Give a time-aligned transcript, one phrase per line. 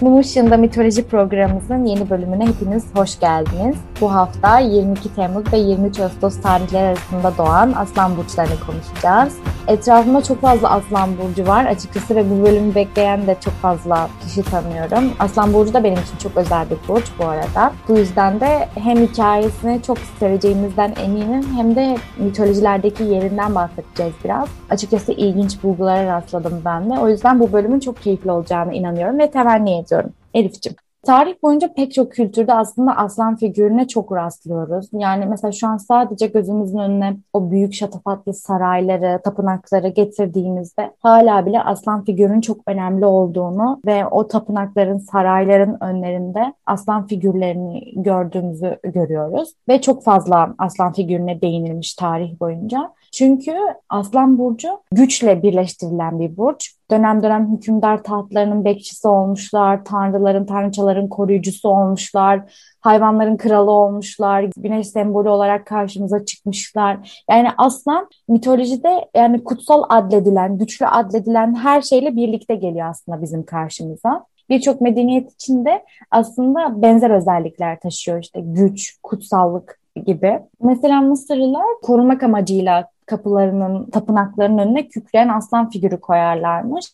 [0.00, 3.76] Mum Işığında Mitoloji programımızın yeni bölümüne hepiniz hoş geldiniz.
[4.00, 9.36] Bu hafta 22 Temmuz ve 23 Ağustos tarihleri arasında doğan aslan burçlarını konuşacağız.
[9.68, 14.42] Etrafımda çok fazla aslan burcu var açıkçası ve bu bölümü bekleyen de çok fazla kişi
[14.42, 15.12] tanıyorum.
[15.18, 17.72] Aslan burcu da benim için çok özel bir burç bu arada.
[17.88, 24.48] Bu yüzden de hem hikayesini çok seveceğimizden eminim hem de mitolojilerdeki yerinden bahsedeceğiz biraz.
[24.70, 26.98] Açıkçası ilginç bulgulara rastladım ben de.
[26.98, 30.10] O yüzden bu bölümün çok keyifli olacağını inanıyorum ve temenni ediyorum.
[30.34, 30.87] Elif'ciğim.
[31.08, 34.88] Tarih boyunca pek çok kültürde aslında aslan figürüne çok rastlıyoruz.
[34.92, 41.62] Yani mesela şu an sadece gözümüzün önüne o büyük şatafatlı sarayları, tapınakları getirdiğimizde hala bile
[41.62, 49.54] aslan figürünün çok önemli olduğunu ve o tapınakların, sarayların önlerinde aslan figürlerini gördüğümüzü görüyoruz.
[49.68, 52.92] Ve çok fazla aslan figürüne değinilmiş tarih boyunca.
[53.12, 53.52] Çünkü
[53.88, 56.77] Aslan Burcu güçle birleştirilen bir burç.
[56.90, 62.40] Dönem dönem hükümdar tahtlarının bekçisi olmuşlar, tanrıların, tanrıçaların koruyucusu olmuşlar,
[62.80, 67.22] hayvanların kralı olmuşlar, güneş sembolü olarak karşımıza çıkmışlar.
[67.30, 74.24] Yani aslan mitolojide yani kutsal adledilen, güçlü adledilen her şeyle birlikte geliyor aslında bizim karşımıza
[74.50, 80.40] birçok medeniyet içinde aslında benzer özellikler taşıyor işte güç, kutsallık gibi.
[80.62, 86.86] Mesela Mısırlılar korumak amacıyla kapılarının, tapınaklarının önüne kükreyen aslan figürü koyarlarmış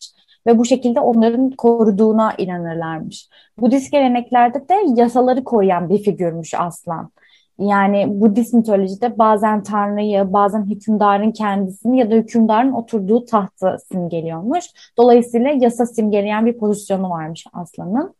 [0.46, 3.28] ve bu şekilde onların koruduğuna inanırlarmış.
[3.58, 7.10] Budist geleneklerde de yasaları koyan bir figürmüş aslan.
[7.58, 14.64] Yani Budist mitolojide bazen tanrıyı, bazen hükümdarın kendisini ya da hükümdarın oturduğu tahtı simgeliyormuş.
[14.98, 18.14] Dolayısıyla yasa simgeleyen bir pozisyonu varmış aslanın.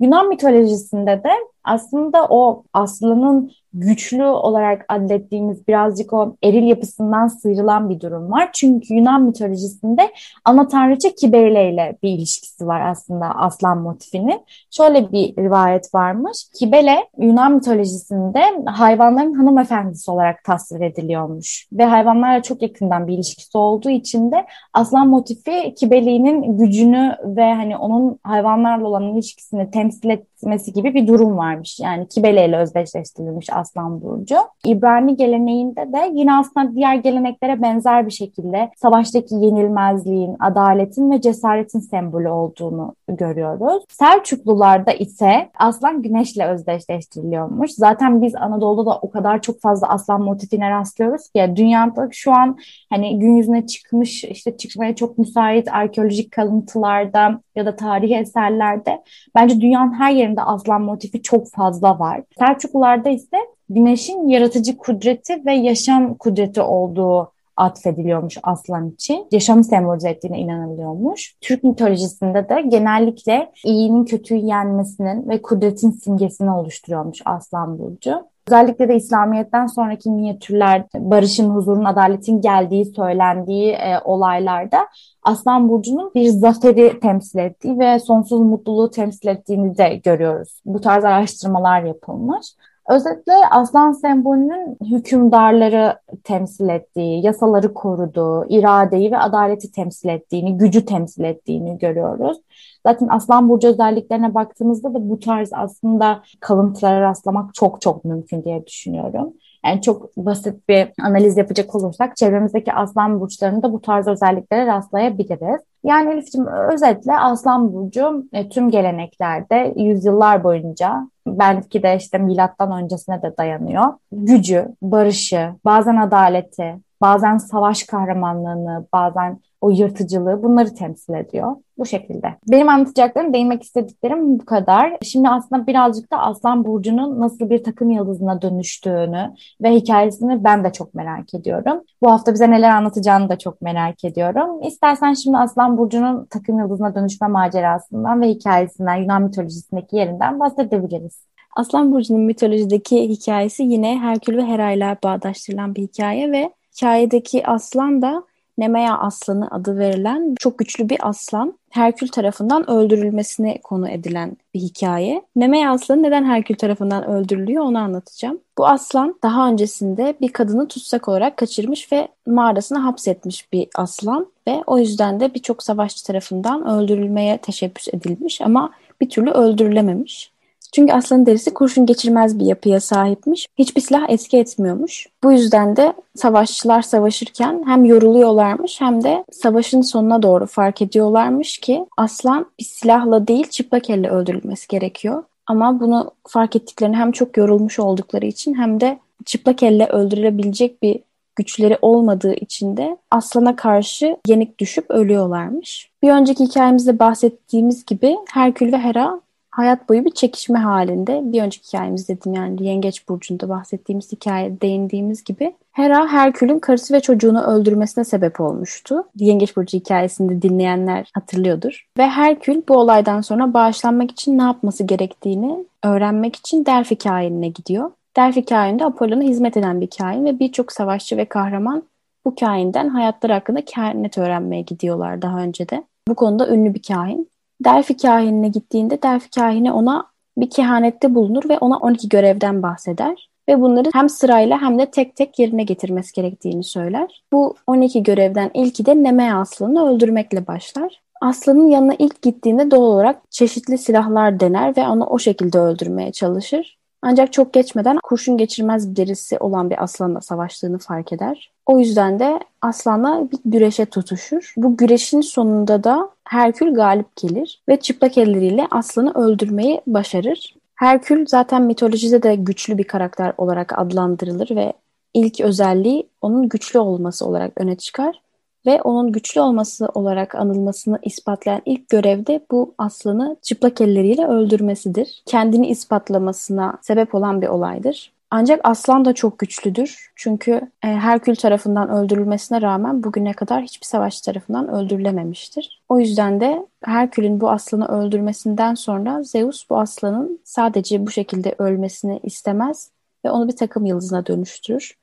[0.00, 1.30] Yunan mitolojisinde de
[1.66, 8.50] aslında o aslanın güçlü olarak adlettiğimiz birazcık o eril yapısından sıyrılan bir durum var.
[8.52, 10.10] Çünkü Yunan mitolojisinde
[10.44, 14.40] ana tanrıça Kibele ile bir ilişkisi var aslında aslan motifinin.
[14.70, 16.38] Şöyle bir rivayet varmış.
[16.58, 21.68] Kibele Yunan mitolojisinde hayvanların hanımefendisi olarak tasvir ediliyormuş.
[21.72, 27.76] Ve hayvanlarla çok yakından bir ilişkisi olduğu için de aslan motifi Kibele'nin gücünü ve hani
[27.76, 30.10] onun hayvanlarla olan ilişkisini temsil
[30.46, 31.80] etmesi gibi bir durum varmış.
[31.80, 34.36] Yani Kibele ile özdeşleştirilmiş Aslan Burcu.
[34.64, 41.78] İbrani geleneğinde de yine aslında diğer geleneklere benzer bir şekilde savaştaki yenilmezliğin, adaletin ve cesaretin
[41.78, 43.84] sembolü olduğunu görüyoruz.
[43.90, 47.70] Selçuklularda ise aslan güneşle özdeşleştiriliyormuş.
[47.70, 52.58] Zaten biz Anadolu'da da o kadar çok fazla aslan motifine rastlıyoruz ki dünyada şu an
[52.90, 59.02] hani gün yüzüne çıkmış işte çıkmaya çok müsait arkeolojik kalıntılarda ya da tarihi eserlerde
[59.34, 62.22] bence dünyanın her yerinde aslan motifi çok fazla var.
[62.38, 63.36] Selçuklularda ise
[63.68, 69.26] güneşin yaratıcı kudreti ve yaşam kudreti olduğu atfediliyormuş aslan için.
[69.32, 71.36] Yaşamı sembolize ettiğine inanılıyormuş.
[71.40, 78.26] Türk mitolojisinde de genellikle iyinin kötüyü yenmesinin ve kudretin simgesini oluşturuyormuş aslan burcu.
[78.48, 84.88] Özellikle de İslamiyet'ten sonraki minyatürler, barışın, huzurun, adaletin geldiği söylendiği e, olaylarda
[85.22, 90.60] Aslan Burcu'nun bir zaferi temsil ettiği ve sonsuz mutluluğu temsil ettiğini de görüyoruz.
[90.64, 92.46] Bu tarz araştırmalar yapılmış.
[92.88, 101.24] Özetle aslan sembolünün hükümdarları temsil ettiği, yasaları koruduğu, iradeyi ve adaleti temsil ettiğini, gücü temsil
[101.24, 102.38] ettiğini görüyoruz.
[102.86, 108.66] Zaten aslan burcu özelliklerine baktığımızda da bu tarz aslında kalıntılara rastlamak çok çok mümkün diye
[108.66, 109.32] düşünüyorum.
[109.66, 115.60] Yani çok basit bir analiz yapacak olursak çevremizdeki aslan burçlarında bu tarz özelliklere rastlayabiliriz.
[115.84, 121.08] Yani Elif'ciğim özetle aslan burcu e, tüm geleneklerde yüzyıllar boyunca
[121.38, 123.84] belki de işte milattan öncesine de dayanıyor.
[124.12, 131.56] Gücü, barışı, bazen adaleti, bazen savaş kahramanlığını, bazen o yırtıcılığı bunları temsil ediyor.
[131.78, 132.34] Bu şekilde.
[132.50, 134.96] Benim anlatacaklarım, değinmek istediklerim bu kadar.
[135.02, 140.72] Şimdi aslında birazcık da Aslan Burcu'nun nasıl bir takım yıldızına dönüştüğünü ve hikayesini ben de
[140.72, 141.80] çok merak ediyorum.
[142.02, 144.62] Bu hafta bize neler anlatacağını da çok merak ediyorum.
[144.62, 151.26] İstersen şimdi Aslan Burcu'nun takım yıldızına dönüşme macerasından ve hikayesinden, Yunan mitolojisindeki yerinden bahsedebiliriz.
[151.56, 158.02] Aslan Burcu'nun mitolojideki hikayesi yine Herkül ve Hera ile bağdaştırılan bir hikaye ve hikayedeki aslan
[158.02, 158.22] da
[158.58, 161.58] Nemea aslanı adı verilen çok güçlü bir aslan.
[161.70, 165.22] Herkül tarafından öldürülmesine konu edilen bir hikaye.
[165.36, 168.40] Nemea aslanı neden Herkül tarafından öldürülüyor onu anlatacağım.
[168.58, 174.62] Bu aslan daha öncesinde bir kadını tutsak olarak kaçırmış ve mağarasına hapsetmiş bir aslan ve
[174.66, 178.70] o yüzden de birçok savaşçı tarafından öldürülmeye teşebbüs edilmiş ama
[179.00, 180.35] bir türlü öldürülememiş.
[180.76, 183.46] Çünkü aslanın derisi kurşun geçirmez bir yapıya sahipmiş.
[183.58, 185.06] Hiçbir silah etki etmiyormuş.
[185.24, 191.86] Bu yüzden de savaşçılar savaşırken hem yoruluyorlarmış hem de savaşın sonuna doğru fark ediyorlarmış ki
[191.96, 195.22] aslan bir silahla değil çıplak elle öldürülmesi gerekiyor.
[195.46, 201.00] Ama bunu fark ettiklerini hem çok yorulmuş oldukları için hem de çıplak elle öldürülebilecek bir
[201.36, 205.90] güçleri olmadığı için de aslana karşı yenik düşüp ölüyorlarmış.
[206.02, 209.20] Bir önceki hikayemizde bahsettiğimiz gibi Herkül ve Hera
[209.56, 211.20] hayat boyu bir çekişme halinde.
[211.24, 217.00] Bir önceki hikayemiz dedim yani Yengeç Burcu'nda bahsettiğimiz hikaye değindiğimiz gibi Hera Herkül'ün karısı ve
[217.00, 219.04] çocuğunu öldürmesine sebep olmuştu.
[219.16, 221.86] Yengeç Burcu hikayesinde dinleyenler hatırlıyordur.
[221.98, 227.90] Ve Herkül bu olaydan sonra bağışlanmak için ne yapması gerektiğini öğrenmek için Delphi kainine gidiyor.
[228.16, 231.82] Delphi kaininde Apollon'a hizmet eden bir kain ve birçok savaşçı ve kahraman
[232.24, 235.84] bu kainden hayatları hakkında kehanet öğrenmeye gidiyorlar daha önce de.
[236.08, 237.28] Bu konuda ünlü bir kain.
[237.64, 240.06] Delphi kahinine gittiğinde Delphi kahini ona
[240.38, 243.28] bir kehanette bulunur ve ona 12 görevden bahseder.
[243.48, 247.22] Ve bunları hem sırayla hem de tek tek yerine getirmesi gerektiğini söyler.
[247.32, 251.02] Bu 12 görevden ilki de Nemea aslanını öldürmekle başlar.
[251.20, 256.78] Aslanın yanına ilk gittiğinde doğal olarak çeşitli silahlar dener ve onu o şekilde öldürmeye çalışır.
[257.08, 261.52] Ancak çok geçmeden kurşun geçirmez derisi olan bir aslanla savaştığını fark eder.
[261.66, 264.54] O yüzden de aslanla bir güreşe tutuşur.
[264.56, 270.56] Bu güreşin sonunda da Herkül galip gelir ve çıplak elleriyle aslanı öldürmeyi başarır.
[270.74, 274.72] Herkül zaten mitolojide de güçlü bir karakter olarak adlandırılır ve
[275.14, 278.20] ilk özelliği onun güçlü olması olarak öne çıkar
[278.66, 285.22] ve onun güçlü olması olarak anılmasını ispatlayan ilk görevde bu aslanı çıplak elleriyle öldürmesidir.
[285.26, 288.16] Kendini ispatlamasına sebep olan bir olaydır.
[288.30, 290.12] Ancak aslan da çok güçlüdür.
[290.16, 290.52] Çünkü
[290.84, 295.82] e, Herkül tarafından öldürülmesine rağmen bugüne kadar hiçbir savaş tarafından öldürülememiştir.
[295.88, 302.20] O yüzden de Herkül'ün bu aslanı öldürmesinden sonra Zeus bu aslanın sadece bu şekilde ölmesini
[302.22, 302.90] istemez
[303.24, 304.96] ve onu bir takım yıldızına dönüştürür.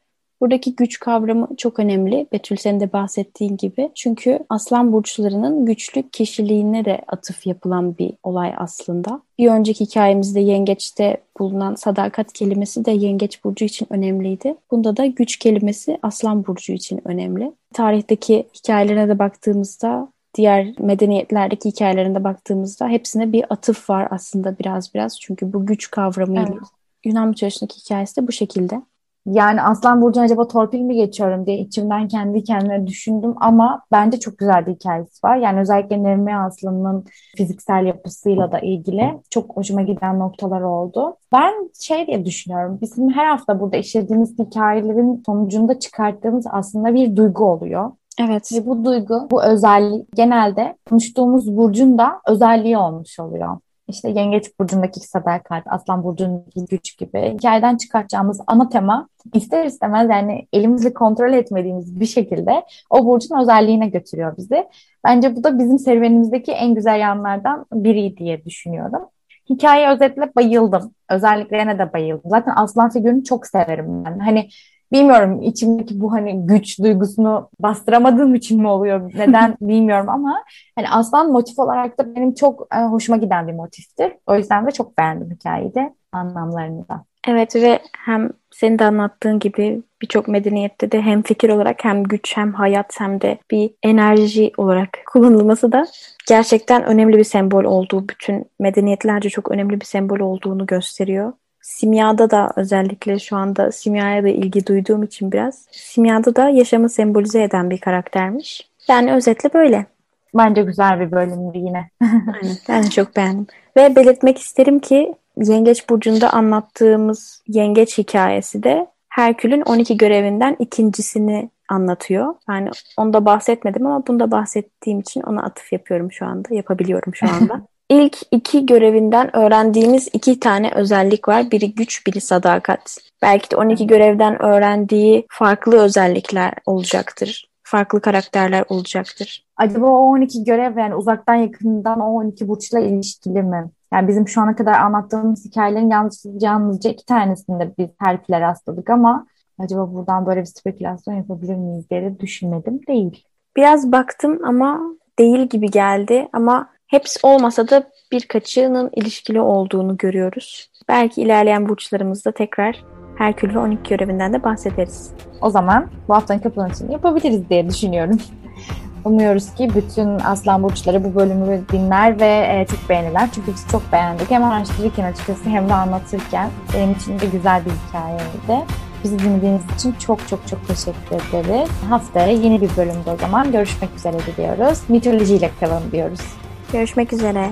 [0.43, 2.27] Buradaki güç kavramı çok önemli.
[2.31, 3.91] Betül senin de bahsettiğin gibi.
[3.95, 9.21] Çünkü aslan burçlarının güçlü kişiliğine de atıf yapılan bir olay aslında.
[9.37, 14.55] Bir önceki hikayemizde yengeçte bulunan sadakat kelimesi de yengeç burcu için önemliydi.
[14.71, 17.51] Bunda da güç kelimesi aslan burcu için önemli.
[17.73, 25.19] Tarihteki hikayelerine de baktığımızda diğer medeniyetlerdeki hikayelerine baktığımızda hepsine bir atıf var aslında biraz biraz.
[25.19, 26.61] Çünkü bu güç kavramıyla evet.
[27.05, 28.81] Yunan mitolojisindeki hikayesi de bu şekilde.
[29.25, 34.37] Yani Aslan Burcu'na acaba torpil mi geçiyorum diye içimden kendi kendime düşündüm ama bence çok
[34.37, 35.37] güzel bir hikayesi var.
[35.37, 37.05] Yani özellikle Nermi Aslan'ın
[37.37, 41.17] fiziksel yapısıyla da ilgili çok hoşuma giden noktalar oldu.
[41.33, 42.77] Ben şey diye düşünüyorum.
[42.81, 47.91] Bizim her hafta burada işlediğimiz hikayelerin sonucunda çıkarttığımız aslında bir duygu oluyor.
[48.19, 48.51] Evet.
[48.53, 53.57] Ve bu duygu, bu özellik genelde konuştuğumuz burcun da özelliği olmuş oluyor
[53.87, 60.47] işte Yengeç Burcu'ndaki sadakat, Aslan Burcu'ndaki güç gibi hikayeden çıkartacağımız ana tema ister istemez yani
[60.53, 64.67] elimizle kontrol etmediğimiz bir şekilde o burcun özelliğine götürüyor bizi.
[65.05, 69.01] Bence bu da bizim serüvenimizdeki en güzel yanlardan biri diye düşünüyorum.
[69.49, 70.93] Hikaye özetle bayıldım.
[71.09, 72.29] Özelliklerine de bayıldım.
[72.29, 74.19] Zaten aslan figürünü çok severim ben.
[74.19, 74.49] Hani
[74.93, 80.43] bilmiyorum içimdeki bu hani güç duygusunu bastıramadığım için mi oluyor neden bilmiyorum ama
[80.75, 84.13] hani aslan motif olarak da benim çok e, hoşuma giden bir motiftir.
[84.27, 87.05] O yüzden de çok beğendim hikayeyi de anlamlarını da.
[87.27, 92.37] Evet ve hem senin de anlattığın gibi birçok medeniyette de hem fikir olarak hem güç
[92.37, 95.85] hem hayat hem de bir enerji olarak kullanılması da
[96.27, 101.33] gerçekten önemli bir sembol olduğu bütün medeniyetlerce çok önemli bir sembol olduğunu gösteriyor.
[101.63, 107.43] Simyada da özellikle şu anda simyaya da ilgi duyduğum için biraz simyada da yaşamı sembolize
[107.43, 108.69] eden bir karaktermiş.
[108.87, 109.85] Yani özetle böyle.
[110.33, 111.89] Bence güzel bir bölümdü yine.
[112.69, 113.47] Ben de çok beğendim.
[113.77, 122.35] Ve belirtmek isterim ki Yengeç Burcu'nda anlattığımız Yengeç hikayesi de Herkül'ün 12 görevinden ikincisini anlatıyor.
[122.49, 126.55] Yani onda bahsetmedim ama bunda bahsettiğim için ona atıf yapıyorum şu anda.
[126.55, 127.61] Yapabiliyorum şu anda.
[127.89, 131.51] İlk iki görevinden öğrendiğimiz iki tane özellik var.
[131.51, 132.97] Biri güç, biri sadakat.
[133.21, 137.49] Belki de 12 görevden öğrendiği farklı özellikler olacaktır.
[137.63, 139.45] Farklı karakterler olacaktır.
[139.57, 143.69] Acaba o 12 görev yani uzaktan yakından o 12 burçla ilişkili mi?
[143.93, 149.27] Yani bizim şu ana kadar anlattığımız hikayelerin yalnız, yalnızca iki tanesinde biz Herkül'e rastladık ama
[149.59, 152.79] acaba buradan böyle bir spekülasyon yapabilir miyiz diye de düşünmedim.
[152.87, 153.23] Değil.
[153.57, 154.81] Biraz baktım ama
[155.19, 160.69] değil gibi geldi ama Hepsi olmasa da birkaçının ilişkili olduğunu görüyoruz.
[160.87, 162.83] Belki ilerleyen burçlarımızda tekrar
[163.17, 165.11] Herkül ve 12 görevinden de bahsederiz.
[165.41, 168.17] O zaman bu haftanın kapanışını yapabiliriz diye düşünüyorum.
[169.05, 173.29] Umuyoruz ki bütün aslan burçları bu bölümü dinler ve e, çok beğenirler.
[173.35, 174.31] Çünkü biz çok beğendik.
[174.31, 178.71] Hem araştırırken açıkçası hem de anlatırken benim için de güzel bir hikayeydi.
[179.03, 181.69] Bizi dinlediğiniz için çok çok çok teşekkür ederiz.
[181.89, 184.79] Haftaya yeni bir bölümde o zaman görüşmek üzere diliyoruz.
[184.89, 186.42] Mitolojiyle kalın diyoruz.
[186.73, 187.51] Görüşmek üzere.